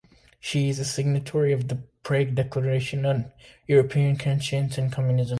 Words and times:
She 0.39 0.67
is 0.67 0.79
a 0.79 0.83
signatory 0.83 1.53
of 1.53 1.67
the 1.67 1.83
Prague 2.01 2.33
Declaration 2.33 3.05
on 3.05 3.31
European 3.67 4.15
Conscience 4.17 4.79
and 4.79 4.91
Communism. 4.91 5.29